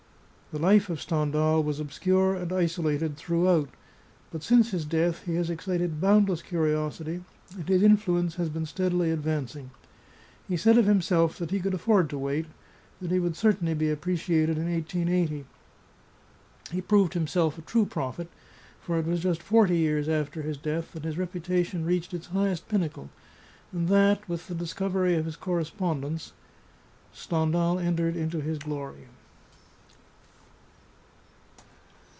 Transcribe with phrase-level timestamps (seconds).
[0.53, 3.69] The life of Stendhal was obscure and isolated through out;
[4.31, 7.23] but since his death he has excited boundless curios ity,
[7.55, 9.71] and his influence has been steadily advancing.
[10.49, 12.47] He said of himself that he could afford to wait,
[12.99, 15.45] that he would certainly be appreciated in 1880.
[16.69, 18.27] He proved himself a true prophet,
[18.81, 22.67] for it was just forty years after his death that his reputation reached its highest
[22.67, 23.09] pinnacle,
[23.71, 26.33] and that, with the discovery of his Correspondence,
[27.13, 29.05] Stendhal entered into his glory.